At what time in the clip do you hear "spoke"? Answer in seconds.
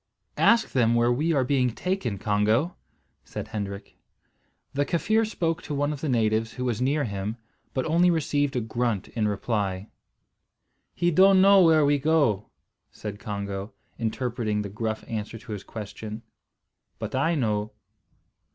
5.29-5.61